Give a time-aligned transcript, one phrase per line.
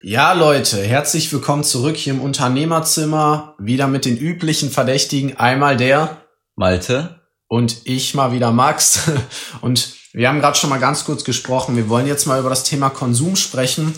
[0.00, 3.56] Ja, Leute, herzlich willkommen zurück hier im Unternehmerzimmer.
[3.58, 5.38] Wieder mit den üblichen Verdächtigen.
[5.38, 6.22] Einmal der
[6.54, 9.10] Malte und ich mal wieder Max.
[9.60, 11.74] Und wir haben gerade schon mal ganz kurz gesprochen.
[11.74, 13.92] Wir wollen jetzt mal über das Thema Konsum sprechen,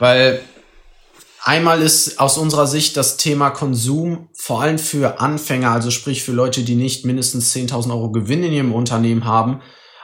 [0.00, 0.42] weil
[1.44, 6.32] einmal ist aus unserer Sicht das Thema Konsum vor allem für Anfänger, also sprich für
[6.32, 9.60] Leute, die nicht mindestens 10.000 Euro Gewinn in ihrem Unternehmen haben,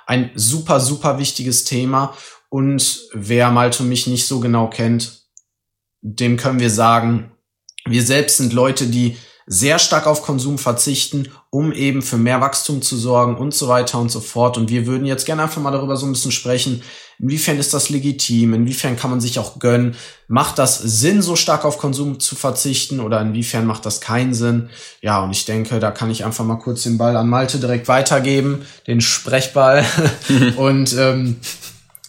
[0.07, 2.15] ein super, super wichtiges Thema.
[2.51, 5.20] Und wer Malte mich nicht so genau kennt,
[6.03, 7.33] dem können wir sagen,
[7.87, 9.17] wir selbst sind Leute, die
[9.53, 13.99] sehr stark auf Konsum verzichten, um eben für mehr Wachstum zu sorgen und so weiter
[13.99, 14.57] und so fort.
[14.57, 16.83] Und wir würden jetzt gerne einfach mal darüber so ein bisschen sprechen,
[17.19, 19.97] inwiefern ist das legitim, inwiefern kann man sich auch gönnen,
[20.29, 24.71] macht das Sinn, so stark auf Konsum zu verzichten oder inwiefern macht das keinen Sinn?
[25.01, 27.89] Ja, und ich denke, da kann ich einfach mal kurz den Ball an Malte direkt
[27.89, 29.85] weitergeben, den Sprechball.
[30.59, 31.41] und ähm,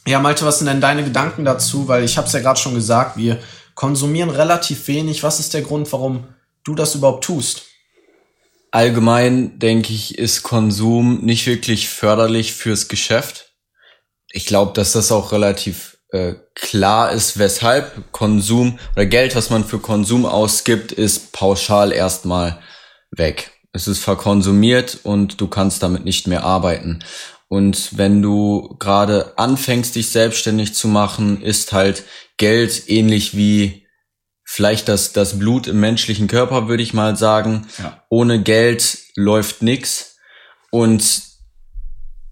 [0.05, 1.87] ja, Malte, was sind denn deine Gedanken dazu?
[1.87, 3.39] Weil ich habe es ja gerade schon gesagt, wir
[3.81, 5.23] konsumieren relativ wenig.
[5.23, 6.27] Was ist der Grund, warum
[6.63, 7.63] du das überhaupt tust?
[8.69, 13.55] Allgemein denke ich, ist Konsum nicht wirklich förderlich fürs Geschäft.
[14.31, 19.65] Ich glaube, dass das auch relativ äh, klar ist, weshalb Konsum oder Geld, was man
[19.65, 22.61] für Konsum ausgibt, ist pauschal erstmal
[23.09, 23.49] weg.
[23.73, 26.99] Es ist verkonsumiert und du kannst damit nicht mehr arbeiten.
[27.47, 32.03] Und wenn du gerade anfängst, dich selbstständig zu machen, ist halt
[32.41, 33.85] Geld ähnlich wie
[34.43, 37.67] vielleicht das, das Blut im menschlichen Körper, würde ich mal sagen.
[37.77, 38.03] Ja.
[38.09, 40.17] Ohne Geld läuft nix.
[40.71, 41.21] Und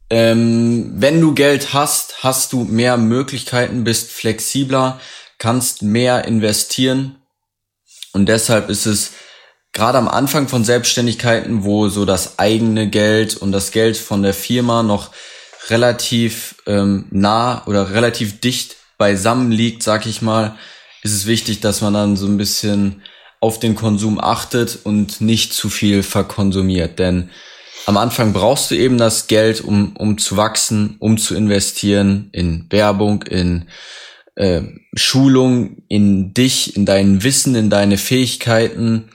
[0.10, 5.00] ähm, wenn du Geld hast, hast du mehr Möglichkeiten, bist flexibler,
[5.38, 7.22] kannst mehr investieren.
[8.12, 9.12] Und deshalb ist es
[9.74, 14.34] gerade am Anfang von Selbstständigkeiten, wo so das eigene Geld und das Geld von der
[14.34, 15.12] Firma noch
[15.70, 20.56] relativ ähm, nah oder relativ dicht beisammen liegt, sag ich mal,
[21.02, 23.02] ist es wichtig, dass man dann so ein bisschen
[23.40, 27.00] auf den Konsum achtet und nicht zu viel verkonsumiert.
[27.00, 27.32] Denn
[27.86, 32.68] am Anfang brauchst du eben das Geld, um, um zu wachsen, um zu investieren in
[32.70, 33.70] Werbung, in
[34.36, 39.10] äh, Schulung, in dich, in dein Wissen, in deine Fähigkeiten,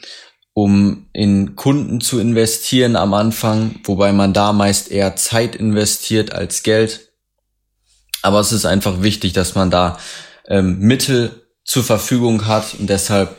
[0.55, 6.62] um in Kunden zu investieren am Anfang, wobei man da meist eher Zeit investiert als
[6.62, 7.13] Geld.
[8.25, 9.99] Aber es ist einfach wichtig, dass man da
[10.49, 13.37] ähm, Mittel zur Verfügung hat und deshalb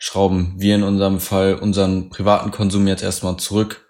[0.00, 3.86] schrauben wir in unserem Fall unseren privaten Konsum jetzt erstmal zurück.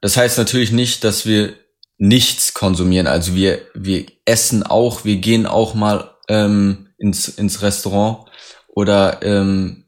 [0.00, 1.54] Das heißt natürlich nicht, dass wir
[1.98, 3.08] nichts konsumieren.
[3.08, 8.30] Also wir, wir essen auch, wir gehen auch mal ähm, ins, ins Restaurant
[8.68, 9.84] oder ähm,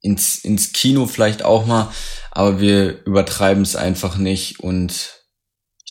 [0.00, 1.88] ins, ins Kino vielleicht auch mal,
[2.32, 5.23] aber wir übertreiben es einfach nicht und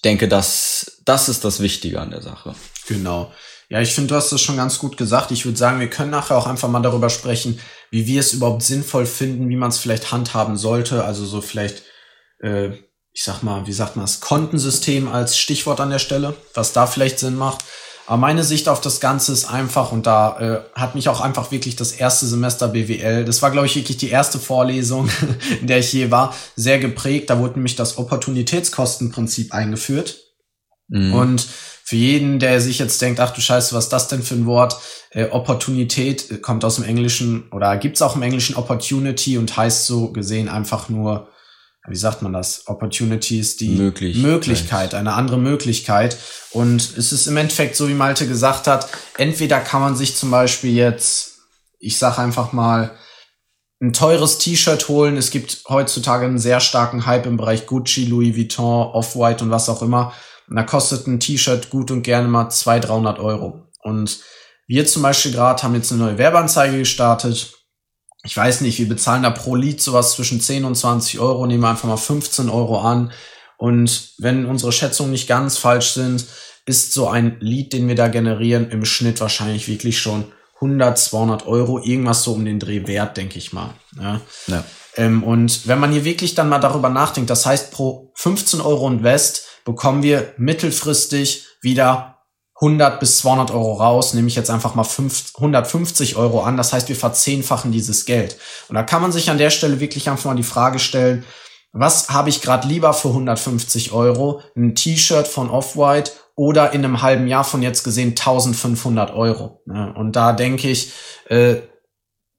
[0.03, 2.55] denke, das, das ist das Wichtige an der Sache.
[2.87, 3.31] Genau.
[3.69, 5.31] Ja, ich finde, du hast das schon ganz gut gesagt.
[5.31, 7.59] Ich würde sagen, wir können nachher auch einfach mal darüber sprechen,
[7.89, 11.03] wie wir es überhaupt sinnvoll finden, wie man es vielleicht handhaben sollte.
[11.05, 11.83] Also so vielleicht,
[12.41, 12.69] äh,
[13.13, 16.85] ich sag mal, wie sagt man das, Kontensystem als Stichwort an der Stelle, was da
[16.85, 17.63] vielleicht Sinn macht.
[18.05, 21.51] Aber meine Sicht auf das Ganze ist einfach, und da äh, hat mich auch einfach
[21.51, 25.09] wirklich das erste Semester BWL, das war, glaube ich, wirklich die erste Vorlesung,
[25.61, 27.29] in der ich je war, sehr geprägt.
[27.29, 30.17] Da wurde nämlich das Opportunitätskostenprinzip eingeführt.
[30.89, 31.13] Mhm.
[31.13, 31.47] Und
[31.85, 34.45] für jeden, der sich jetzt denkt, ach du Scheiße, was ist das denn für ein
[34.45, 34.77] Wort?
[35.11, 40.11] Äh, Opportunität kommt aus dem Englischen oder gibt's auch im Englischen Opportunity und heißt so
[40.11, 41.29] gesehen einfach nur
[41.87, 42.67] wie sagt man das?
[42.67, 46.17] Opportunity ist die Möglich Möglichkeit, eine andere Möglichkeit.
[46.51, 50.31] Und es ist im Endeffekt so, wie Malte gesagt hat, entweder kann man sich zum
[50.31, 51.39] Beispiel jetzt,
[51.79, 52.91] ich sag einfach mal,
[53.81, 55.17] ein teures T-Shirt holen.
[55.17, 59.67] Es gibt heutzutage einen sehr starken Hype im Bereich Gucci, Louis Vuitton, Off-White und was
[59.67, 60.13] auch immer.
[60.47, 63.67] Und da kostet ein T-Shirt gut und gerne mal 200, 300 Euro.
[63.81, 64.19] Und
[64.67, 67.53] wir zum Beispiel gerade haben jetzt eine neue Werbeanzeige gestartet
[68.25, 71.63] ich weiß nicht, wir bezahlen da pro Lied sowas zwischen 10 und 20 Euro, nehmen
[71.63, 73.11] wir einfach mal 15 Euro an.
[73.57, 76.25] Und wenn unsere Schätzungen nicht ganz falsch sind,
[76.65, 80.25] ist so ein Lied, den wir da generieren, im Schnitt wahrscheinlich wirklich schon
[80.55, 83.73] 100, 200 Euro, irgendwas so um den Dreh wert, denke ich mal.
[84.01, 84.21] Ja.
[84.47, 84.63] ja.
[84.95, 88.87] Ähm, und wenn man hier wirklich dann mal darüber nachdenkt, das heißt, pro 15 Euro
[88.87, 92.12] Invest bekommen wir mittelfristig wieder
[92.63, 96.55] 100 bis 200 Euro raus, nehme ich jetzt einfach mal 5, 150 Euro an.
[96.55, 98.37] Das heißt, wir verzehnfachen dieses Geld.
[98.69, 101.25] Und da kann man sich an der Stelle wirklich einfach mal die Frage stellen,
[101.73, 104.41] was habe ich gerade lieber für 150 Euro?
[104.55, 109.61] Ein T-Shirt von Off-White oder in einem halben Jahr von jetzt gesehen 1500 Euro?
[109.65, 110.93] Und da denke ich,
[111.29, 111.55] äh,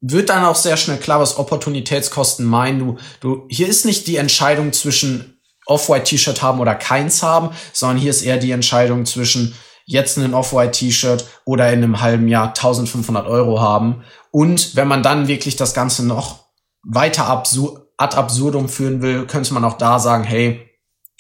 [0.00, 2.78] wird dann auch sehr schnell klar, was Opportunitätskosten meinen.
[2.78, 7.98] Du, du, hier ist nicht die Entscheidung zwischen Off-White T-Shirt haben oder keins haben, sondern
[7.98, 9.54] hier ist eher die Entscheidung zwischen
[9.84, 14.04] jetzt einen Off-White-T-Shirt oder in einem halben Jahr 1500 Euro haben.
[14.30, 16.44] Und wenn man dann wirklich das Ganze noch
[16.82, 20.68] weiter absur ad absurdum führen will, könnte man auch da sagen, hey,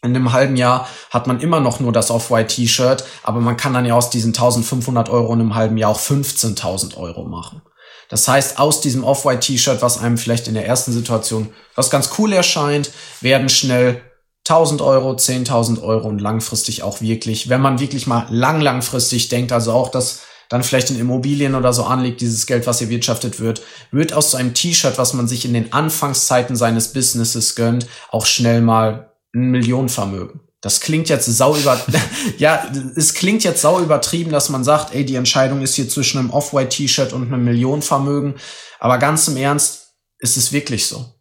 [0.02, 3.86] in einem halben Jahr hat man immer noch nur das Off-White-T-Shirt, aber man kann dann
[3.86, 7.62] ja aus diesen 1500 Euro in einem halben Jahr auch 15.000 Euro machen.
[8.10, 12.32] Das heißt, aus diesem Off-White-T-Shirt, was einem vielleicht in der ersten Situation was ganz cool
[12.32, 12.90] erscheint,
[13.20, 14.02] werden schnell
[14.48, 19.52] 1000 Euro, 10.000 Euro und langfristig auch wirklich, wenn man wirklich mal lang, langfristig denkt,
[19.52, 23.62] also auch das dann vielleicht in Immobilien oder so anlegt, dieses Geld, was erwirtschaftet wird,
[23.90, 28.26] wird aus so einem T-Shirt, was man sich in den Anfangszeiten seines Businesses gönnt, auch
[28.26, 30.40] schnell mal ein Millionenvermögen.
[30.60, 31.80] Das klingt jetzt sau über,
[32.38, 36.18] ja, es klingt jetzt sau übertrieben, dass man sagt, ey, die Entscheidung ist hier zwischen
[36.18, 38.34] einem Off-White-T-Shirt und einem Millionenvermögen.
[38.78, 41.13] Aber ganz im Ernst, ist es wirklich so.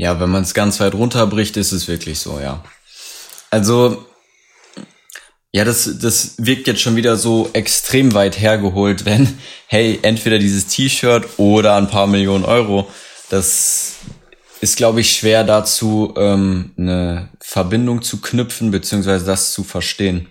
[0.00, 2.62] Ja, wenn man es ganz weit runterbricht, ist es wirklich so, ja.
[3.50, 4.06] Also,
[5.50, 10.68] ja, das, das wirkt jetzt schon wieder so extrem weit hergeholt, wenn, hey, entweder dieses
[10.68, 12.88] T-Shirt oder ein paar Millionen Euro.
[13.28, 13.94] Das
[14.60, 20.28] ist, glaube ich, schwer dazu, ähm, eine Verbindung zu knüpfen, beziehungsweise das zu verstehen.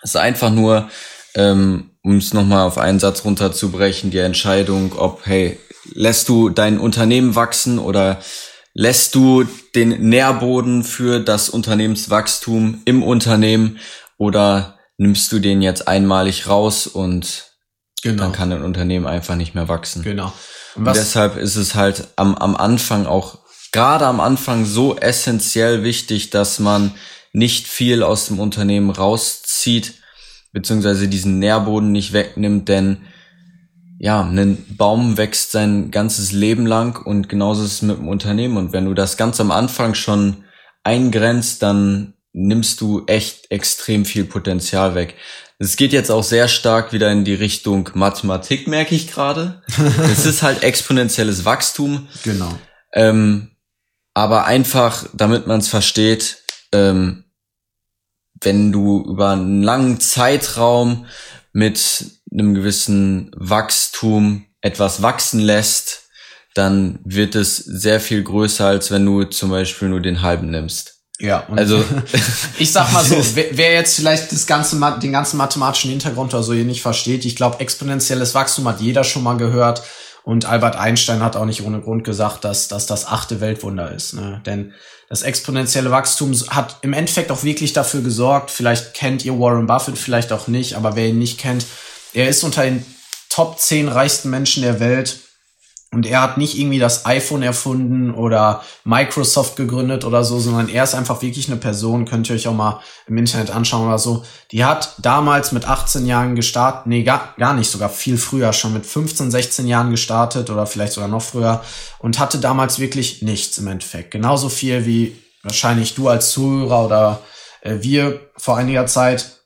[0.00, 0.88] Es ist einfach nur,
[1.34, 5.58] ähm, um es nochmal auf einen Satz runterzubrechen, die Entscheidung, ob, hey,
[5.92, 8.20] lässt du dein Unternehmen wachsen oder
[8.80, 9.44] lässt du
[9.74, 13.78] den Nährboden für das Unternehmenswachstum im Unternehmen
[14.16, 17.52] oder nimmst du den jetzt einmalig raus und
[18.02, 18.22] genau.
[18.22, 20.02] dann kann ein Unternehmen einfach nicht mehr wachsen.
[20.02, 20.32] Genau.
[20.76, 23.40] Und, und deshalb ist es halt am, am Anfang auch,
[23.70, 26.94] gerade am Anfang so essentiell wichtig, dass man
[27.34, 29.92] nicht viel aus dem Unternehmen rauszieht,
[30.52, 33.02] beziehungsweise diesen Nährboden nicht wegnimmt, denn
[34.02, 38.56] ja, ein Baum wächst sein ganzes Leben lang und genauso ist es mit dem Unternehmen.
[38.56, 40.44] Und wenn du das ganz am Anfang schon
[40.82, 45.16] eingrenzt, dann nimmst du echt extrem viel Potenzial weg.
[45.58, 49.62] Es geht jetzt auch sehr stark wieder in die Richtung Mathematik, merke ich gerade.
[50.10, 52.08] es ist halt exponentielles Wachstum.
[52.22, 52.58] Genau.
[52.94, 53.50] Ähm,
[54.14, 56.38] aber einfach, damit man es versteht,
[56.72, 57.24] ähm,
[58.40, 61.04] wenn du über einen langen Zeitraum
[61.52, 66.08] mit einem gewissen Wachstum etwas wachsen lässt,
[66.54, 70.96] dann wird es sehr viel größer, als wenn du zum Beispiel nur den halben nimmst.
[71.18, 71.84] Ja, also
[72.58, 76.42] ich sag mal so, wer, wer jetzt vielleicht das ganze, den ganzen mathematischen Hintergrund oder
[76.42, 79.82] so hier nicht versteht, ich glaube, exponentielles Wachstum hat jeder schon mal gehört.
[80.22, 84.14] Und Albert Einstein hat auch nicht ohne Grund gesagt, dass, dass das achte Weltwunder ist.
[84.14, 84.42] Ne?
[84.44, 84.74] Denn
[85.08, 89.98] das exponentielle Wachstum hat im Endeffekt auch wirklich dafür gesorgt, vielleicht kennt ihr Warren Buffett,
[89.98, 91.66] vielleicht auch nicht, aber wer ihn nicht kennt,
[92.12, 92.84] er ist unter den
[93.28, 95.20] Top 10 reichsten Menschen der Welt
[95.92, 100.84] und er hat nicht irgendwie das iPhone erfunden oder Microsoft gegründet oder so, sondern er
[100.84, 104.24] ist einfach wirklich eine Person, könnt ihr euch auch mal im Internet anschauen oder so.
[104.52, 108.72] Die hat damals mit 18 Jahren gestartet, nee, gar, gar nicht, sogar viel früher, schon
[108.72, 111.64] mit 15, 16 Jahren gestartet oder vielleicht sogar noch früher
[111.98, 114.12] und hatte damals wirklich nichts im Endeffekt.
[114.12, 117.20] Genauso viel wie wahrscheinlich du als Zuhörer oder
[117.62, 119.38] äh, wir vor einiger Zeit.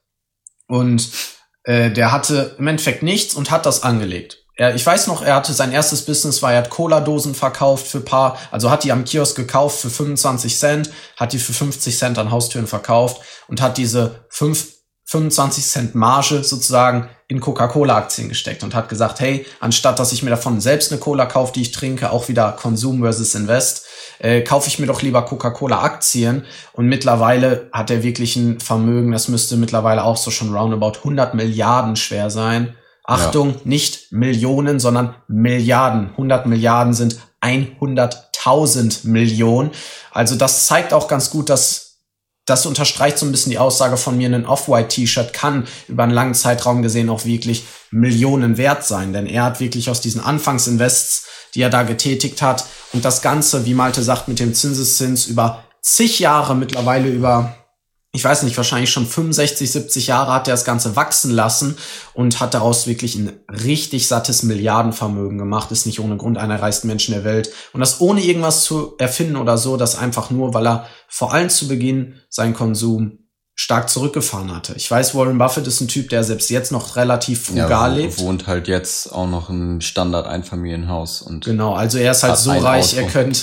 [0.66, 1.11] Und
[1.64, 4.44] äh, der hatte im Endeffekt nichts und hat das angelegt.
[4.56, 8.00] Er, ich weiß noch, er hatte sein erstes Business, war er hat Cola-Dosen verkauft für
[8.00, 12.19] paar, also hat die am Kiosk gekauft für 25 Cent, hat die für 50 Cent
[12.19, 14.69] an Haustüren verkauft und hat diese 5,
[15.06, 20.31] 25 Cent Marge sozusagen in Coca-Cola-Aktien gesteckt und hat gesagt, hey, anstatt dass ich mir
[20.31, 23.84] davon selbst eine Cola kaufe, die ich trinke, auch wieder Konsum versus Invest,
[24.18, 26.44] äh, kaufe ich mir doch lieber Coca-Cola-Aktien.
[26.73, 31.35] Und mittlerweile hat er wirklich ein Vermögen, das müsste mittlerweile auch so schon roundabout 100
[31.35, 33.61] Milliarden schwer sein Achtung, ja.
[33.64, 36.11] nicht Millionen, sondern Milliarden.
[36.12, 39.71] 100 Milliarden sind 100.000 Millionen.
[40.11, 41.99] Also das zeigt auch ganz gut, dass
[42.47, 46.35] das unterstreicht so ein bisschen die Aussage von mir, ein Off-White-T-Shirt kann über einen langen
[46.35, 49.12] Zeitraum gesehen auch wirklich Millionen wert sein.
[49.12, 53.66] Denn er hat wirklich aus diesen Anfangsinvests, die er da getätigt hat, und das Ganze,
[53.66, 57.56] wie Malte sagt, mit dem Zinseszins über zig Jahre mittlerweile über
[58.14, 61.76] ich weiß nicht, wahrscheinlich schon 65, 70 Jahre hat er das Ganze wachsen lassen
[62.14, 66.62] und hat daraus wirklich ein richtig sattes Milliardenvermögen gemacht, ist nicht ohne Grund einer der
[66.62, 67.50] reichsten Menschen der Welt.
[67.73, 71.50] Und das ohne irgendwas zu erfinden oder so, das einfach nur, weil er vor allem
[71.50, 73.24] zu Beginn seinen Konsum
[73.54, 74.75] stark zurückgefahren hatte.
[74.76, 78.18] Ich weiß, Warren Buffett ist ein Typ, der selbst jetzt noch relativ frugal ja, lebt.
[78.18, 81.44] wohnt halt jetzt auch noch im Standard-Einfamilienhaus und.
[81.44, 83.02] Genau, also er ist halt so reich, Auto.
[83.02, 83.40] er könnte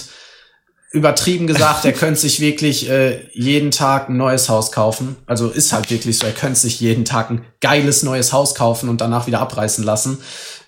[0.91, 5.15] übertrieben gesagt, er könnte sich wirklich äh, jeden Tag ein neues Haus kaufen.
[5.25, 8.89] Also ist halt wirklich so, er könnte sich jeden Tag ein geiles neues Haus kaufen
[8.89, 10.17] und danach wieder abreißen lassen.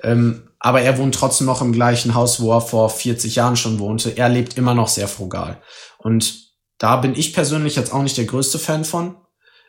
[0.01, 3.79] Ähm, aber er wohnt trotzdem noch im gleichen Haus, wo er vor 40 Jahren schon
[3.79, 4.11] wohnte.
[4.11, 5.61] Er lebt immer noch sehr frugal.
[5.97, 9.15] Und da bin ich persönlich jetzt auch nicht der größte Fan von.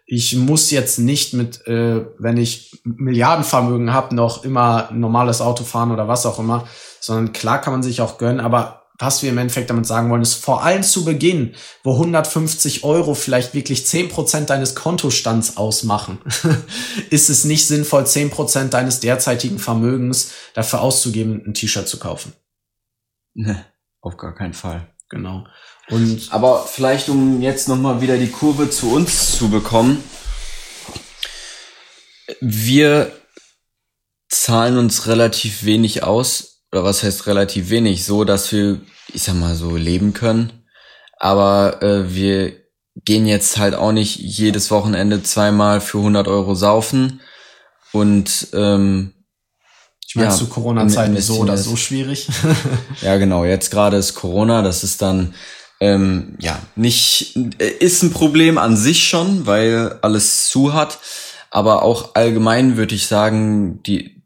[0.07, 5.65] Ich muss jetzt nicht mit, äh, wenn ich Milliardenvermögen habe, noch immer ein normales Auto
[5.65, 6.69] fahren oder was auch immer,
[7.01, 10.23] sondern klar kann man sich auch gönnen, aber was wir im Endeffekt damit sagen wollen,
[10.23, 16.19] ist vor allem zu Beginn, wo 150 Euro vielleicht wirklich 10% deines Kontostands ausmachen,
[17.11, 22.35] ist es nicht sinnvoll, 10% deines derzeitigen Vermögens dafür auszugeben, ein T-Shirt zu kaufen.
[23.35, 23.65] Ne,
[24.01, 24.95] auf gar keinen Fall.
[25.09, 25.45] Genau.
[25.91, 30.03] Und Aber vielleicht, um jetzt nochmal wieder die Kurve zu uns zu bekommen.
[32.41, 33.13] Wir
[34.29, 36.63] zahlen uns relativ wenig aus.
[36.73, 38.05] Oder was heißt relativ wenig?
[38.05, 38.81] So, dass wir,
[39.13, 40.65] ich sag mal so, leben können.
[41.19, 42.53] Aber äh, wir
[42.97, 47.21] gehen jetzt halt auch nicht jedes Wochenende zweimal für 100 Euro saufen.
[47.93, 49.13] Und ähm,
[50.07, 52.29] ich meine, ja, zu Corona-Zeiten so oder so schwierig.
[53.03, 53.45] ja, genau.
[53.45, 54.63] Jetzt gerade ist Corona.
[54.63, 55.35] Das ist dann
[55.85, 60.99] ähm, ja, nicht, äh, ist ein Problem an sich schon, weil alles zu hat.
[61.51, 64.23] Aber auch allgemein würde ich sagen, die,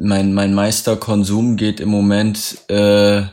[0.00, 3.24] mein, mein Meisterkonsum geht im Moment, äh,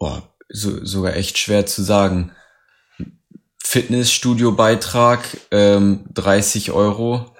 [0.00, 2.32] boah, so, sogar echt schwer zu sagen.
[3.62, 7.32] Fitnessstudio-Beitrag, ähm, 30 Euro.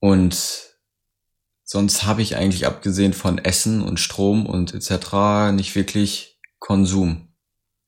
[0.00, 0.69] Und
[1.70, 5.52] sonst habe ich eigentlich abgesehen von Essen und Strom und etc.
[5.52, 7.28] nicht wirklich Konsum.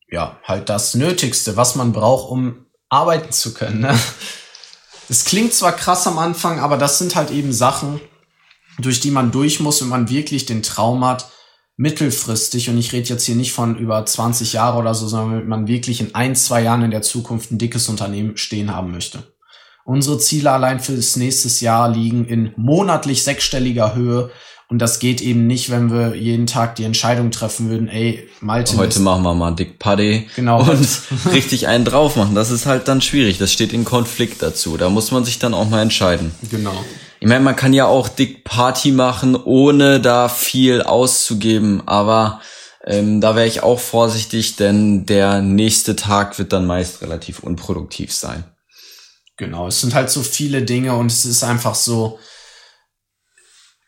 [0.09, 3.81] Ja, halt das Nötigste, was man braucht, um arbeiten zu können.
[3.81, 3.99] Ne?
[5.25, 8.01] Klingt zwar krass am Anfang, aber das sind halt eben Sachen,
[8.79, 11.29] durch die man durch muss, wenn man wirklich den Traum hat,
[11.77, 15.49] mittelfristig, und ich rede jetzt hier nicht von über 20 Jahre oder so, sondern wenn
[15.49, 19.32] man wirklich in ein, zwei Jahren in der Zukunft ein dickes Unternehmen stehen haben möchte.
[19.85, 24.31] Unsere Ziele allein für das nächste Jahr liegen in monatlich sechsstelliger Höhe.
[24.69, 28.79] Und das geht eben nicht, wenn wir jeden Tag die Entscheidung treffen würden, ey, Malte.
[28.79, 30.29] Heute machen wir mal Dick Paddy.
[30.35, 30.63] Genau.
[30.63, 30.89] Und
[31.33, 32.35] richtig einen drauf machen.
[32.35, 33.37] Das ist halt dann schwierig.
[33.37, 34.79] Das steht in Konflikt dazu.
[34.79, 36.35] Da muss man sich dann auch mal entscheiden.
[36.51, 36.73] Genau.
[37.21, 41.83] Ich meine, man kann ja auch Dick Party machen, ohne da viel auszugeben.
[41.87, 42.41] Aber
[42.87, 48.13] ähm, da wäre ich auch vorsichtig, denn der nächste Tag wird dann meist relativ unproduktiv
[48.13, 48.45] sein.
[49.43, 52.21] Genau, es sind halt so viele Dinge und es ist einfach so,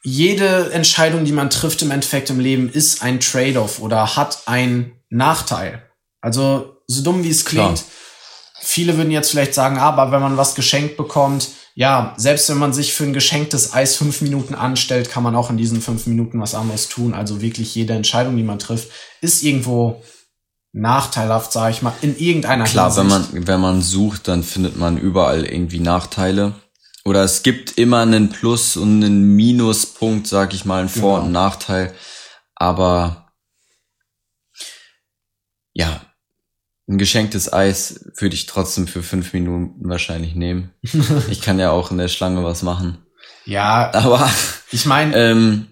[0.02, 5.00] jede Entscheidung, die man trifft im Endeffekt im Leben, ist ein Trade-off oder hat einen
[5.10, 5.88] Nachteil.
[6.20, 7.88] Also, so dumm wie es klingt, Klar.
[8.62, 12.72] viele würden jetzt vielleicht sagen, aber wenn man was geschenkt bekommt, ja, selbst wenn man
[12.72, 16.40] sich für ein geschenktes Eis fünf Minuten anstellt, kann man auch in diesen fünf Minuten
[16.40, 17.14] was anderes tun.
[17.14, 20.02] Also wirklich jede Entscheidung, die man trifft, ist irgendwo
[20.74, 23.32] nachteilhaft, sage ich mal, in irgendeiner Klar, Hinsicht.
[23.32, 26.54] wenn man wenn man sucht, dann findet man überall irgendwie Nachteile.
[27.04, 31.26] Oder es gibt immer einen Plus und einen Minuspunkt, sag ich mal, einen Vor- genau.
[31.26, 31.94] und Nachteil.
[32.56, 33.32] Aber
[35.74, 36.00] ja,
[36.88, 40.72] ein geschenktes Eis würde ich trotzdem für fünf Minuten wahrscheinlich nehmen.
[41.30, 42.98] ich kann ja auch in der Schlange was machen.
[43.44, 44.28] Ja, aber
[44.72, 45.66] ich meine, ähm,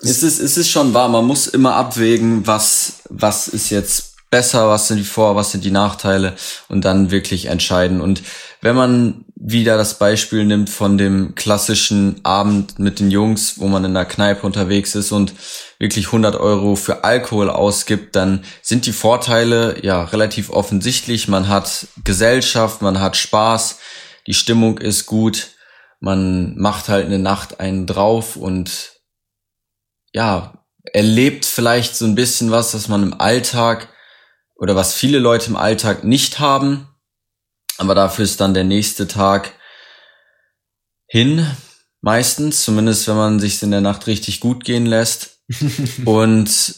[0.00, 1.08] es ist es ist schon wahr.
[1.08, 5.64] Man muss immer abwägen, was was ist jetzt besser, was sind die Vor-, was sind
[5.64, 6.34] die Nachteile
[6.68, 8.00] und dann wirklich entscheiden.
[8.00, 8.22] Und
[8.60, 13.84] wenn man wieder das Beispiel nimmt von dem klassischen Abend mit den Jungs, wo man
[13.84, 15.32] in der Kneipe unterwegs ist und
[15.78, 21.26] wirklich 100 Euro für Alkohol ausgibt, dann sind die Vorteile ja relativ offensichtlich.
[21.26, 23.78] Man hat Gesellschaft, man hat Spaß,
[24.26, 25.52] die Stimmung ist gut,
[26.00, 28.92] man macht halt eine Nacht einen drauf und
[30.12, 33.88] ja, erlebt vielleicht so ein bisschen was, dass man im Alltag
[34.60, 36.86] oder was viele Leute im Alltag nicht haben.
[37.78, 39.52] Aber dafür ist dann der nächste Tag
[41.06, 41.44] hin,
[42.02, 45.38] meistens, zumindest wenn man sich in der Nacht richtig gut gehen lässt.
[46.04, 46.74] Und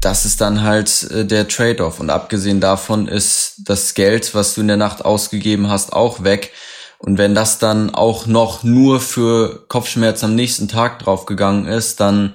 [0.00, 1.98] das ist dann halt äh, der Trade-off.
[1.98, 6.52] Und abgesehen davon ist das Geld, was du in der Nacht ausgegeben hast, auch weg.
[6.98, 12.34] Und wenn das dann auch noch nur für Kopfschmerz am nächsten Tag draufgegangen ist, dann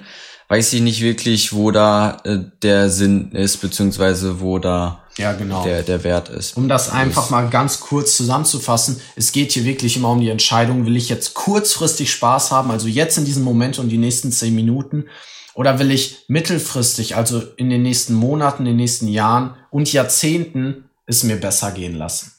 [0.52, 5.64] weiß ich nicht wirklich, wo da äh, der Sinn ist, beziehungsweise wo da ja, genau.
[5.64, 6.58] der, der Wert ist.
[6.58, 10.84] Um das einfach mal ganz kurz zusammenzufassen, es geht hier wirklich immer um die Entscheidung,
[10.84, 14.54] will ich jetzt kurzfristig Spaß haben, also jetzt in diesem Moment und die nächsten zehn
[14.54, 15.06] Minuten,
[15.54, 20.90] oder will ich mittelfristig, also in den nächsten Monaten, in den nächsten Jahren und Jahrzehnten
[21.06, 22.30] es mir besser gehen lassen.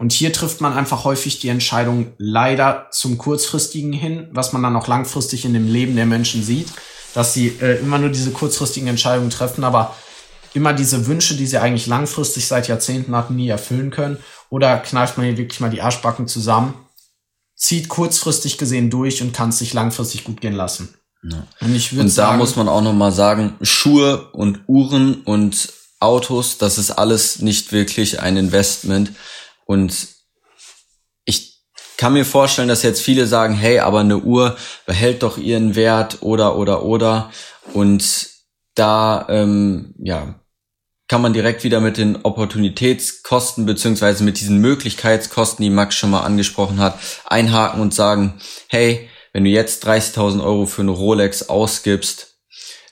[0.00, 4.74] Und hier trifft man einfach häufig die Entscheidung leider zum kurzfristigen hin, was man dann
[4.74, 6.66] auch langfristig in dem Leben der Menschen sieht
[7.14, 9.94] dass sie äh, immer nur diese kurzfristigen Entscheidungen treffen, aber
[10.54, 14.18] immer diese Wünsche, die sie eigentlich langfristig seit Jahrzehnten hatten, nie erfüllen können.
[14.48, 16.74] Oder kneift man hier wirklich mal die Arschbacken zusammen,
[17.54, 20.94] zieht kurzfristig gesehen durch und kann es sich langfristig gut gehen lassen.
[21.22, 21.46] Ja.
[21.60, 25.72] Und ich Und da sagen, muss man auch noch mal sagen, Schuhe und Uhren und
[26.00, 29.12] Autos, das ist alles nicht wirklich ein Investment.
[29.66, 30.08] Und
[32.00, 36.22] kann mir vorstellen, dass jetzt viele sagen, hey, aber eine Uhr behält doch ihren Wert
[36.22, 37.30] oder oder oder.
[37.74, 38.26] Und
[38.74, 40.34] da ähm, ja
[41.08, 46.22] kann man direkt wieder mit den Opportunitätskosten beziehungsweise mit diesen Möglichkeitskosten, die Max schon mal
[46.22, 52.38] angesprochen hat, einhaken und sagen, hey, wenn du jetzt 30.000 Euro für eine Rolex ausgibst,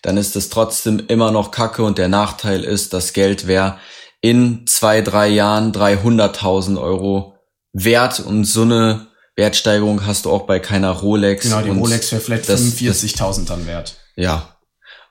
[0.03, 3.79] dann ist es trotzdem immer noch Kacke und der Nachteil ist, das Geld wäre
[4.21, 7.38] in zwei, drei Jahren 300.000 Euro
[7.85, 11.45] wert und so eine Wertsteigerung hast du auch bei keiner Rolex.
[11.45, 13.97] Genau, die Rolex wäre vielleicht 45.000 dann wert.
[14.17, 14.59] Ja,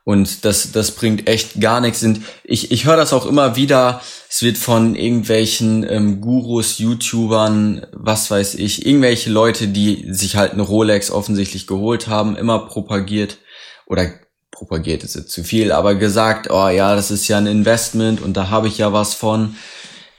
[0.08, 2.02] und das, das bringt echt gar nichts.
[2.02, 4.02] Und ich, ich höre das auch immer wieder.
[4.30, 10.54] Es wird von irgendwelchen ähm, Gurus, YouTubern, was weiß ich, irgendwelche Leute, die sich halt
[10.54, 13.40] eine Rolex offensichtlich geholt haben, immer propagiert
[13.86, 14.14] oder
[14.50, 18.38] propagiert ist jetzt zu viel, aber gesagt, oh ja, das ist ja ein Investment und
[18.38, 19.58] da habe ich ja was von.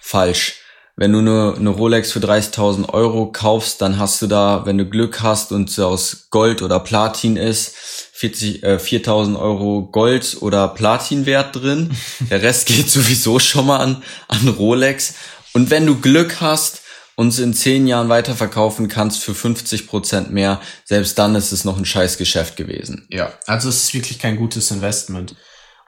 [0.00, 0.60] Falsch
[0.98, 4.84] wenn du eine, eine Rolex für 30.000 Euro kaufst, dann hast du da, wenn du
[4.84, 7.72] Glück hast und sie aus Gold oder Platin ist,
[8.14, 11.92] 40, äh, 4.000 Euro Gold oder Platinwert drin.
[12.30, 15.14] Der Rest geht sowieso schon mal an, an Rolex.
[15.52, 16.82] Und wenn du Glück hast
[17.14, 21.64] und sie in 10 Jahren weiterverkaufen kannst für 50 Prozent mehr, selbst dann ist es
[21.64, 23.06] noch ein scheiß Geschäft gewesen.
[23.08, 25.36] Ja, also es ist wirklich kein gutes Investment.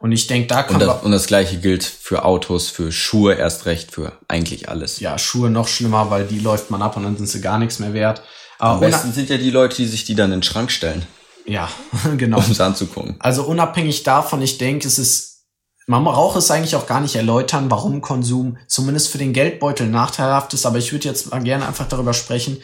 [0.00, 3.34] Und ich denke, da kann und das, und das gleiche gilt für Autos, für Schuhe
[3.34, 4.98] erst recht, für eigentlich alles.
[4.98, 7.78] Ja, Schuhe noch schlimmer, weil die läuft man ab und dann sind sie gar nichts
[7.78, 8.22] mehr wert.
[8.58, 11.04] Aber Am besten sind ja die Leute, die sich die dann in den Schrank stellen.
[11.44, 11.68] Ja,
[12.16, 12.38] genau.
[12.38, 13.16] Um es anzugucken.
[13.18, 15.44] Also unabhängig davon, ich denke, es ist,
[15.86, 20.54] man braucht es eigentlich auch gar nicht erläutern, warum Konsum zumindest für den Geldbeutel nachteilhaft
[20.54, 20.64] ist.
[20.64, 22.62] Aber ich würde jetzt mal gerne einfach darüber sprechen,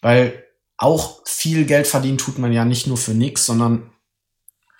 [0.00, 0.44] weil
[0.76, 3.90] auch viel Geld verdienen tut man ja nicht nur für nix, sondern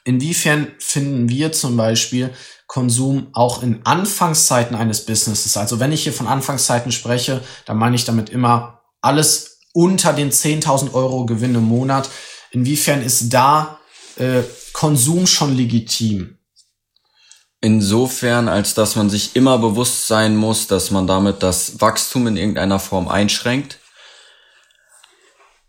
[0.09, 2.31] Inwiefern finden wir zum Beispiel
[2.67, 5.59] Konsum auch in Anfangszeiten eines Businesses?
[5.59, 10.31] Also wenn ich hier von Anfangszeiten spreche, dann meine ich damit immer alles unter den
[10.31, 12.09] 10.000 Euro Gewinn im Monat.
[12.53, 13.81] Inwiefern ist da
[14.17, 16.39] äh, Konsum schon legitim?
[17.61, 22.39] Insofern, als dass man sich immer bewusst sein muss, dass man damit das Wachstum in
[22.39, 23.78] irgendeiner Form einschränkt.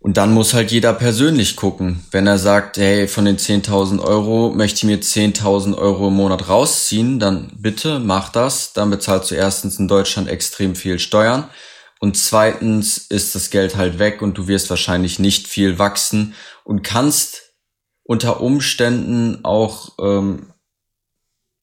[0.01, 2.05] Und dann muss halt jeder persönlich gucken.
[2.11, 6.47] Wenn er sagt, hey, von den 10.000 Euro möchte ich mir 10.000 Euro im Monat
[6.47, 8.71] rausziehen, dann bitte mach das.
[8.71, 11.49] Dann bezahlst du erstens in Deutschland extrem viel Steuern.
[11.99, 16.33] Und zweitens ist das Geld halt weg und du wirst wahrscheinlich nicht viel wachsen
[16.63, 17.51] und kannst
[18.03, 20.53] unter Umständen auch ähm,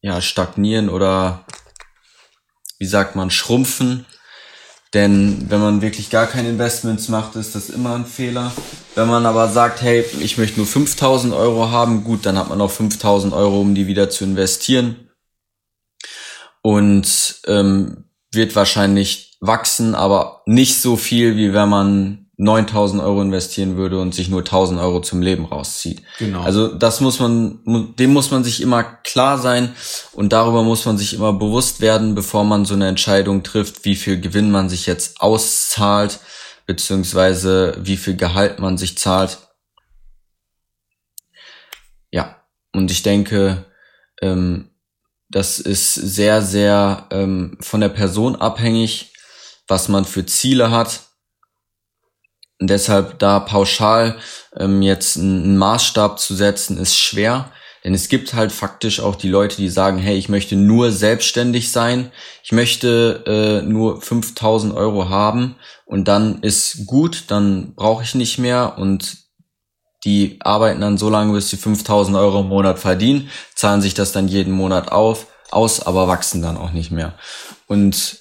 [0.02, 1.46] ja stagnieren oder
[2.78, 4.04] wie sagt man schrumpfen
[4.96, 8.50] denn wenn man wirklich gar keine Investments macht, ist das immer ein Fehler.
[8.94, 12.62] Wenn man aber sagt, hey, ich möchte nur 5000 Euro haben, gut, dann hat man
[12.62, 15.10] auch 5000 Euro, um die wieder zu investieren.
[16.62, 23.76] Und ähm, wird wahrscheinlich wachsen, aber nicht so viel, wie wenn man 9000 Euro investieren
[23.76, 26.02] würde und sich nur 1000 Euro zum Leben rauszieht.
[26.18, 26.42] Genau.
[26.42, 27.60] Also das muss man,
[27.98, 29.74] dem muss man sich immer klar sein
[30.12, 33.96] und darüber muss man sich immer bewusst werden, bevor man so eine Entscheidung trifft, wie
[33.96, 36.20] viel Gewinn man sich jetzt auszahlt,
[36.66, 39.38] beziehungsweise wie viel Gehalt man sich zahlt.
[42.10, 42.42] Ja,
[42.74, 43.64] und ich denke,
[44.20, 44.68] ähm,
[45.30, 49.14] das ist sehr, sehr ähm, von der Person abhängig,
[49.66, 51.05] was man für Ziele hat
[52.60, 54.16] deshalb da pauschal
[54.56, 57.50] ähm, jetzt einen Maßstab zu setzen, ist schwer.
[57.84, 61.70] Denn es gibt halt faktisch auch die Leute, die sagen, hey, ich möchte nur selbstständig
[61.70, 62.10] sein,
[62.42, 68.38] ich möchte äh, nur 5000 Euro haben und dann ist gut, dann brauche ich nicht
[68.38, 69.18] mehr und
[70.04, 74.10] die arbeiten dann so lange, bis sie 5000 Euro im Monat verdienen, zahlen sich das
[74.10, 77.14] dann jeden Monat auf, aus, aber wachsen dann auch nicht mehr.
[77.68, 78.18] Und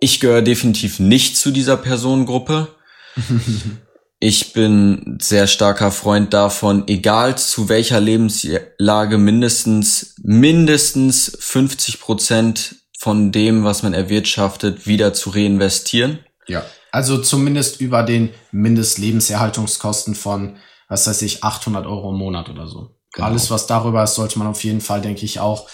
[0.00, 2.68] ich gehöre definitiv nicht zu dieser Personengruppe
[4.20, 13.32] ich bin sehr starker Freund davon, egal zu welcher Lebenslage mindestens, mindestens 50 Prozent von
[13.32, 16.20] dem, was man erwirtschaftet, wieder zu reinvestieren.
[16.46, 22.68] Ja, also zumindest über den Mindestlebenserhaltungskosten von, was weiß ich, 800 Euro im Monat oder
[22.68, 22.90] so.
[23.14, 23.26] Genau.
[23.26, 25.68] Alles, was darüber ist, sollte man auf jeden Fall, denke ich, auch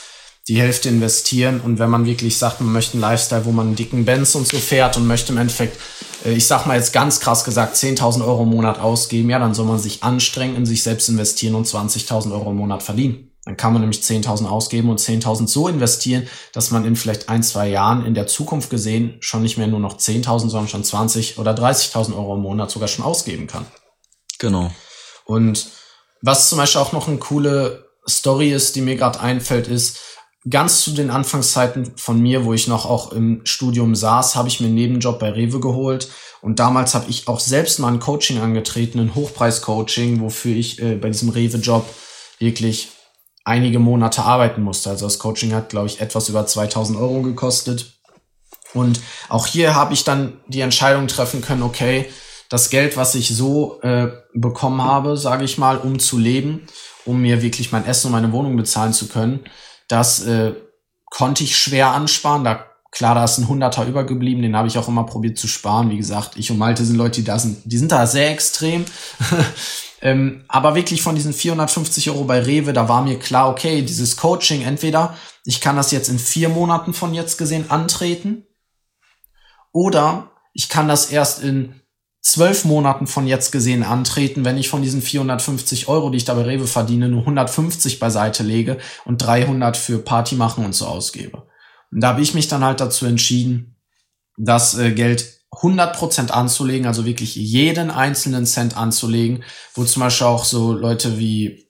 [0.49, 1.61] die Hälfte investieren.
[1.61, 4.49] Und wenn man wirklich sagt, man möchte einen Lifestyle, wo man einen dicken Benz und
[4.49, 5.79] so fährt und möchte im Endeffekt,
[6.25, 9.55] äh, ich sag mal jetzt ganz krass gesagt, 10.000 Euro im Monat ausgeben, ja, dann
[9.55, 13.31] soll man sich anstrengen, in sich selbst investieren und 20.000 Euro im Monat verdienen.
[13.45, 17.43] Dann kann man nämlich 10.000 ausgeben und 10.000 so investieren, dass man in vielleicht ein,
[17.43, 21.39] zwei Jahren in der Zukunft gesehen schon nicht mehr nur noch 10.000, sondern schon 20
[21.39, 23.67] oder 30.000 Euro im Monat sogar schon ausgeben kann.
[24.39, 24.71] Genau.
[25.25, 25.69] Und
[26.21, 29.99] was zum Beispiel auch noch eine coole Story ist, die mir gerade einfällt, ist,
[30.51, 34.61] ganz zu den Anfangszeiten von mir, wo ich noch auch im Studium saß, habe ich
[34.61, 36.09] mir einen Nebenjob bei Rewe geholt.
[36.41, 40.95] Und damals habe ich auch selbst mal ein Coaching angetreten, ein Hochpreis-Coaching, wofür ich äh,
[40.95, 41.85] bei diesem Rewe-Job
[42.39, 42.91] wirklich
[43.45, 44.91] einige Monate arbeiten musste.
[44.91, 47.95] Also das Coaching hat, glaube ich, etwas über 2000 Euro gekostet.
[48.75, 52.07] Und auch hier habe ich dann die Entscheidung treffen können, okay,
[52.49, 56.67] das Geld, was ich so äh, bekommen habe, sage ich mal, um zu leben,
[57.05, 59.41] um mir wirklich mein Essen und meine Wohnung bezahlen zu können,
[59.89, 60.55] das äh,
[61.07, 62.45] konnte ich schwer ansparen.
[62.45, 65.91] Da klar, da ist ein Hunderter übergeblieben, den habe ich auch immer probiert zu sparen.
[65.91, 68.85] Wie gesagt, ich und Malte sind Leute, die da sind, die sind da sehr extrem.
[70.03, 74.17] ähm, aber wirklich von diesen 450 Euro bei Rewe, da war mir klar, okay, dieses
[74.17, 78.45] Coaching, entweder ich kann das jetzt in vier Monaten von jetzt gesehen antreten,
[79.73, 81.81] oder ich kann das erst in
[82.21, 86.35] zwölf Monaten von jetzt gesehen antreten, wenn ich von diesen 450 Euro, die ich da
[86.35, 91.45] bei Rewe verdiene, nur 150 beiseite lege und 300 für Party machen und so ausgebe.
[91.91, 93.77] Und da habe ich mich dann halt dazu entschieden,
[94.37, 100.45] das äh, Geld 100% anzulegen, also wirklich jeden einzelnen Cent anzulegen, wo zum Beispiel auch
[100.45, 101.68] so Leute wie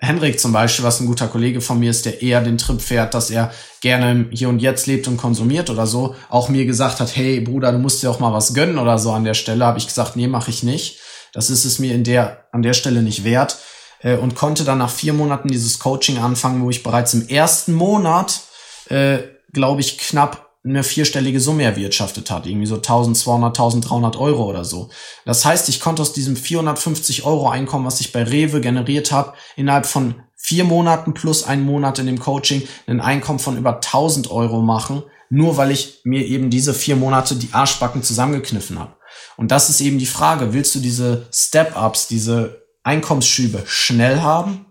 [0.00, 3.14] Henrik zum Beispiel, was ein guter Kollege von mir ist, der eher den Trip fährt,
[3.14, 7.16] dass er gerne hier und jetzt lebt und konsumiert oder so, auch mir gesagt hat,
[7.16, 9.78] hey Bruder, du musst dir auch mal was gönnen oder so an der Stelle, habe
[9.78, 11.00] ich gesagt, nee, mache ich nicht.
[11.32, 13.58] Das ist es mir in der, an der Stelle nicht wert.
[14.00, 17.74] Äh, und konnte dann nach vier Monaten dieses Coaching anfangen, wo ich bereits im ersten
[17.74, 18.40] Monat,
[18.88, 19.18] äh,
[19.52, 24.90] glaube ich, knapp eine vierstellige Summe erwirtschaftet hat, irgendwie so 1200, 1300 Euro oder so.
[25.24, 29.34] Das heißt, ich konnte aus diesem 450 Euro Einkommen, was ich bei Rewe generiert habe,
[29.56, 34.30] innerhalb von vier Monaten plus einen Monat in dem Coaching ein Einkommen von über 1000
[34.30, 38.96] Euro machen, nur weil ich mir eben diese vier Monate die Arschbacken zusammengekniffen habe.
[39.36, 44.66] Und das ist eben die Frage, willst du diese Step-ups, diese Einkommensschübe schnell haben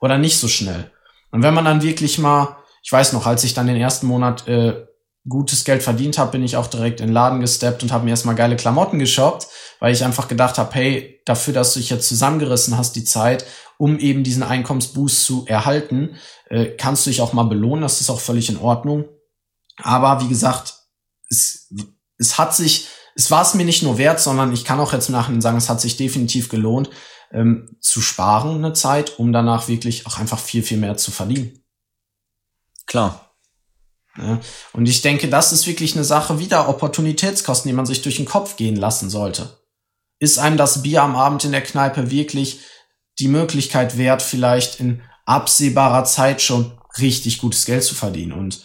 [0.00, 0.90] oder nicht so schnell?
[1.30, 4.46] Und wenn man dann wirklich mal, ich weiß noch, als ich dann den ersten Monat
[4.48, 4.86] äh,
[5.28, 8.10] gutes Geld verdient habe, bin ich auch direkt in den Laden gesteppt und habe mir
[8.10, 9.46] erstmal geile Klamotten geshoppt,
[9.78, 13.44] weil ich einfach gedacht habe, hey, dafür, dass du dich jetzt zusammengerissen hast, die Zeit,
[13.78, 16.16] um eben diesen Einkommensboost zu erhalten,
[16.48, 19.04] äh, kannst du dich auch mal belohnen, das ist auch völlig in Ordnung.
[19.76, 20.74] Aber wie gesagt,
[21.30, 21.72] es,
[22.18, 25.08] es hat sich, es war es mir nicht nur wert, sondern ich kann auch jetzt
[25.08, 26.90] nachher sagen, es hat sich definitiv gelohnt,
[27.32, 31.64] ähm, zu sparen eine Zeit, um danach wirklich auch einfach viel, viel mehr zu verdienen.
[32.86, 33.31] Klar.
[34.18, 34.40] Ja,
[34.72, 38.26] und ich denke, das ist wirklich eine Sache wieder Opportunitätskosten, die man sich durch den
[38.26, 39.58] Kopf gehen lassen sollte.
[40.18, 42.60] Ist einem das Bier am Abend in der Kneipe wirklich
[43.18, 48.32] die Möglichkeit wert, vielleicht in absehbarer Zeit schon richtig gutes Geld zu verdienen?
[48.32, 48.64] Und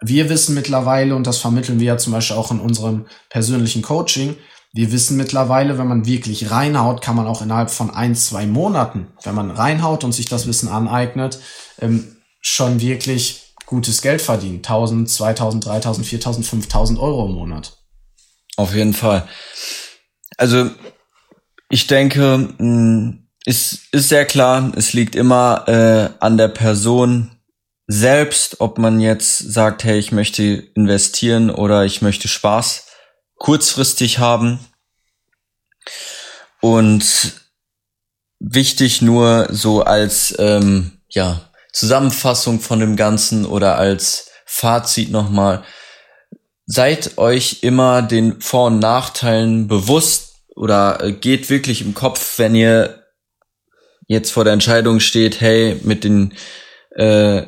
[0.00, 4.36] wir wissen mittlerweile, und das vermitteln wir ja zum Beispiel auch in unserem persönlichen Coaching,
[4.72, 9.08] wir wissen mittlerweile, wenn man wirklich reinhaut, kann man auch innerhalb von ein, zwei Monaten,
[9.22, 11.40] wenn man reinhaut und sich das Wissen aneignet,
[11.80, 14.56] ähm, schon wirklich gutes Geld verdienen.
[14.56, 17.76] 1000, 2000, 3000, 4000, 5000 Euro im Monat.
[18.56, 19.28] Auf jeden Fall.
[20.38, 20.70] Also,
[21.68, 27.30] ich denke, ist, ist sehr klar, es liegt immer äh, an der Person
[27.86, 32.86] selbst, ob man jetzt sagt, hey, ich möchte investieren oder ich möchte Spaß
[33.36, 34.60] kurzfristig haben.
[36.60, 37.04] Und
[38.40, 45.64] wichtig nur so als ähm, ja Zusammenfassung von dem Ganzen oder als Fazit nochmal.
[46.66, 52.54] Seid euch immer den Vor- und Nachteilen bewusst oder äh, geht wirklich im Kopf, wenn
[52.54, 53.04] ihr
[54.06, 56.34] jetzt vor der Entscheidung steht, hey, mit den
[56.96, 57.42] äh,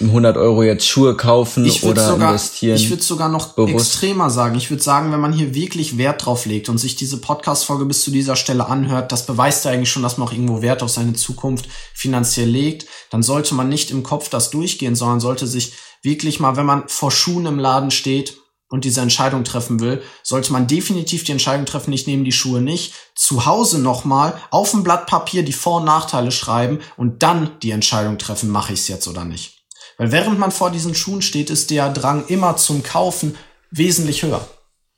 [0.00, 2.76] 100 Euro jetzt Schuhe kaufen oder sogar, investieren.
[2.76, 3.94] Ich würde sogar noch bewusst.
[3.94, 4.56] extremer sagen.
[4.56, 8.02] Ich würde sagen, wenn man hier wirklich Wert drauf legt und sich diese Podcast-Folge bis
[8.02, 10.90] zu dieser Stelle anhört, das beweist ja eigentlich schon, dass man auch irgendwo Wert auf
[10.90, 15.72] seine Zukunft finanziell legt, dann sollte man nicht im Kopf das durchgehen, sondern sollte sich
[16.02, 18.36] wirklich mal, wenn man vor Schuhen im Laden steht
[18.68, 22.60] und diese Entscheidung treffen will, sollte man definitiv die Entscheidung treffen, ich nehme die Schuhe
[22.60, 27.52] nicht, zu Hause nochmal auf ein Blatt Papier die Vor- und Nachteile schreiben und dann
[27.62, 29.55] die Entscheidung treffen, mache ich es jetzt oder nicht.
[29.98, 33.36] Weil während man vor diesen Schuhen steht, ist der Drang immer zum Kaufen
[33.70, 34.46] wesentlich höher.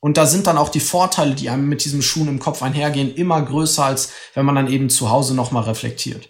[0.01, 3.13] Und da sind dann auch die Vorteile, die einem mit diesem Schuhen im Kopf einhergehen,
[3.13, 6.29] immer größer, als wenn man dann eben zu Hause nochmal reflektiert.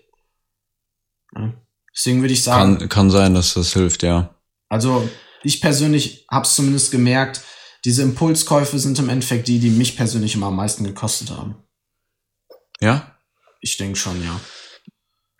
[1.95, 2.79] Deswegen würde ich sagen.
[2.79, 4.35] Kann, kann sein, dass das hilft, ja.
[4.69, 5.07] Also
[5.43, 7.41] ich persönlich habe es zumindest gemerkt,
[7.85, 11.55] diese Impulskäufe sind im Endeffekt die, die mich persönlich immer am meisten gekostet haben.
[12.79, 13.15] Ja?
[13.61, 14.39] Ich denke schon, ja.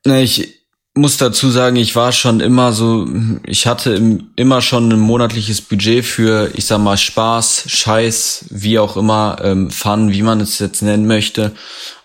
[0.06, 0.59] Na, ich,
[1.00, 3.08] muss dazu sagen, ich war schon immer so,
[3.46, 8.80] ich hatte im, immer schon ein monatliches Budget für, ich sag mal, Spaß, Scheiß, wie
[8.80, 11.54] auch immer, ähm, Fun, wie man es jetzt nennen möchte.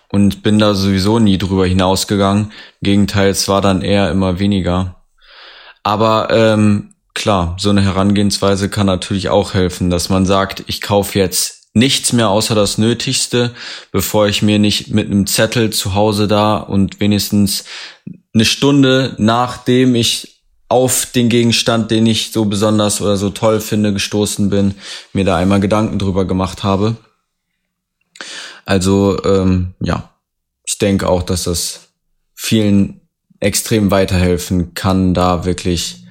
[0.09, 2.45] Und bin da sowieso nie drüber hinausgegangen.
[2.45, 5.03] Im Gegenteil, es war dann eher immer weniger.
[5.83, 11.19] Aber ähm, klar, so eine Herangehensweise kann natürlich auch helfen, dass man sagt, ich kaufe
[11.19, 13.53] jetzt nichts mehr außer das Nötigste,
[13.91, 17.65] bevor ich mir nicht mit einem Zettel zu Hause da und wenigstens
[18.35, 23.93] eine Stunde nachdem ich auf den Gegenstand, den ich so besonders oder so toll finde,
[23.93, 24.75] gestoßen bin,
[25.13, 26.97] mir da einmal Gedanken drüber gemacht habe.
[28.65, 30.09] Also ähm, ja,
[30.65, 31.89] ich denke auch, dass das
[32.33, 33.01] vielen
[33.39, 36.03] extrem weiterhelfen kann, da wirklich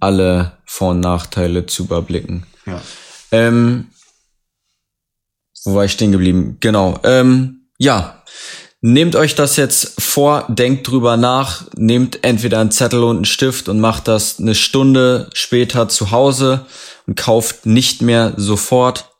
[0.00, 2.46] alle Vor- und Nachteile zu überblicken.
[2.66, 2.82] Ja.
[3.30, 3.88] Ähm,
[5.64, 6.56] wo war ich stehen geblieben?
[6.60, 6.98] Genau.
[7.04, 8.22] Ähm, ja,
[8.80, 13.68] nehmt euch das jetzt vor, denkt drüber nach, nehmt entweder einen Zettel und einen Stift
[13.68, 16.66] und macht das eine Stunde später zu Hause
[17.06, 19.10] und kauft nicht mehr sofort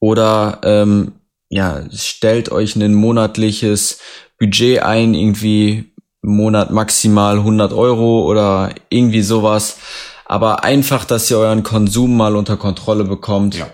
[0.00, 1.12] oder ähm,
[1.48, 3.98] ja, stellt euch ein monatliches
[4.38, 9.78] Budget ein, irgendwie Monat maximal 100 Euro oder irgendwie sowas.
[10.26, 13.68] Aber einfach, dass ihr euren Konsum mal unter Kontrolle bekommt Ja.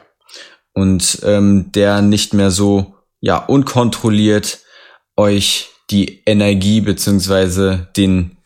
[0.73, 4.61] und ähm, der nicht mehr so ja unkontrolliert
[5.17, 8.39] euch die Energie beziehungsweise den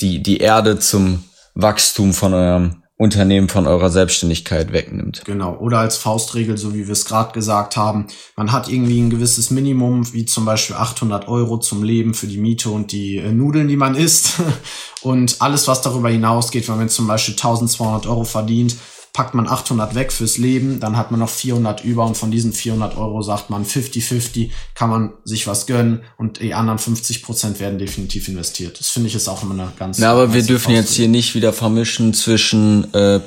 [0.00, 1.24] die die Erde zum
[1.54, 5.22] Wachstum von eurem Unternehmen von eurer Selbstständigkeit wegnimmt.
[5.24, 5.56] Genau.
[5.56, 9.50] Oder als Faustregel, so wie wir es gerade gesagt haben, man hat irgendwie ein gewisses
[9.50, 13.66] Minimum, wie zum Beispiel 800 Euro zum Leben für die Miete und die äh, Nudeln,
[13.66, 14.34] die man isst.
[15.02, 18.74] Und alles, was darüber hinausgeht, wenn man zum Beispiel 1200 Euro verdient,
[19.14, 22.52] packt man 800 weg fürs Leben, dann hat man noch 400 über und von diesen
[22.52, 27.60] 400 Euro sagt man 50-50, kann man sich was gönnen und die anderen 50 Prozent
[27.60, 28.78] werden definitiv investiert.
[28.78, 29.98] Das finde ich ist auch immer eine ganz...
[29.98, 33.20] Na, aber wir dürfen jetzt hier nicht wieder vermischen zwischen äh,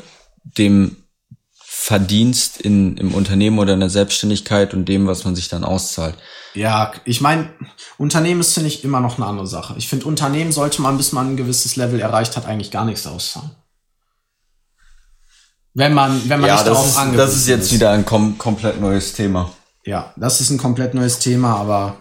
[0.44, 0.98] dem
[1.64, 6.16] Verdienst in, im Unternehmen oder in der Selbstständigkeit und dem, was man sich dann auszahlt.
[6.54, 7.50] Ja, ich meine,
[7.98, 9.76] Unternehmen ist, finde ich, immer noch eine andere Sache.
[9.78, 13.08] Ich finde, Unternehmen sollte man, bis man ein gewisses Level erreicht hat, eigentlich gar nichts
[13.08, 13.52] auszahlen.
[15.78, 18.04] Wenn man, wenn man Ja, nicht das darauf ist, angewiesen das ist jetzt wieder ein
[18.04, 19.52] kom komplett neues Thema.
[19.86, 21.98] Ja, das ist ein komplett neues Thema, aber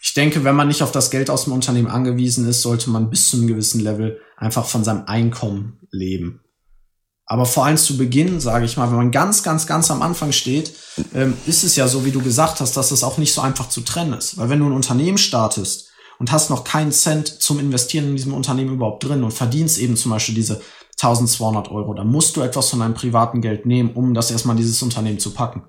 [0.00, 3.10] ich denke, wenn man nicht auf das Geld aus dem Unternehmen angewiesen ist, sollte man
[3.10, 6.40] bis zu einem gewissen Level einfach von seinem Einkommen leben.
[7.26, 10.32] Aber vor allem zu Beginn, sage ich mal, wenn man ganz, ganz, ganz am Anfang
[10.32, 10.72] steht,
[11.14, 13.68] ähm, ist es ja so, wie du gesagt hast, dass es auch nicht so einfach
[13.68, 14.38] zu trennen ist.
[14.38, 18.32] Weil wenn du ein Unternehmen startest und hast noch keinen Cent zum Investieren in diesem
[18.32, 20.62] Unternehmen überhaupt drin und verdienst eben zum Beispiel diese
[21.00, 24.62] 1200 Euro, dann musst du etwas von deinem privaten Geld nehmen, um das erstmal in
[24.62, 25.64] dieses Unternehmen zu packen.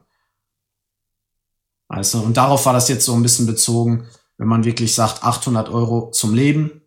[1.89, 5.23] Weißt du, und darauf war das jetzt so ein bisschen bezogen, wenn man wirklich sagt,
[5.23, 6.81] 800 Euro zum Leben,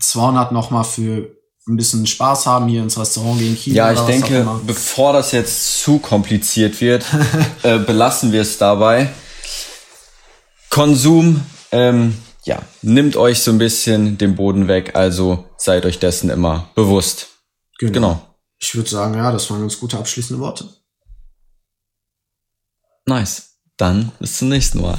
[0.00, 1.36] 200 nochmal für
[1.68, 5.80] ein bisschen Spaß haben, hier ins Restaurant gehen, Kino Ja, ich denke, bevor das jetzt
[5.82, 7.04] zu kompliziert wird,
[7.62, 9.10] äh, belassen wir es dabei.
[10.70, 16.30] Konsum, ähm, ja, nimmt euch so ein bisschen den Boden weg, also seid euch dessen
[16.30, 17.37] immer bewusst.
[17.78, 18.36] Genau.
[18.58, 20.68] Ich würde sagen, ja, das waren ganz gute abschließende Worte.
[23.06, 23.60] Nice.
[23.76, 24.98] Dann bis zum nächsten Mal.